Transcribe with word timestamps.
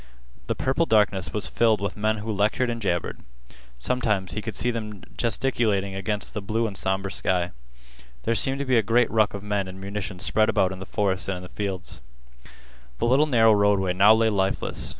The 0.47 0.55
purple 0.55 0.87
darkness 0.87 1.31
was 1.31 1.47
filled 1.47 1.79
with 1.79 1.95
men 1.95 2.17
who 2.17 2.31
lectured 2.31 2.71
and 2.71 2.81
jabbered. 2.81 3.19
Sometimes 3.77 4.31
he 4.31 4.41
could 4.41 4.55
see 4.55 4.71
them 4.71 5.03
gesticulating 5.15 5.93
against 5.93 6.33
the 6.33 6.41
blue 6.41 6.65
and 6.65 6.75
somber 6.75 7.11
sky. 7.11 7.51
There 8.23 8.33
seemed 8.33 8.57
to 8.57 8.65
be 8.65 8.79
a 8.79 8.81
great 8.81 9.11
ruck 9.11 9.35
of 9.35 9.43
men 9.43 9.67
and 9.67 9.79
munitions 9.79 10.23
spread 10.25 10.49
about 10.49 10.71
in 10.71 10.79
the 10.79 10.87
forest 10.87 11.27
and 11.27 11.37
in 11.37 11.43
the 11.43 11.49
fields. 11.49 12.01
The 12.97 13.05
little 13.05 13.27
narrow 13.27 13.53
roadway 13.53 13.93
now 13.93 14.15
lay 14.15 14.31
lifeless. 14.31 14.89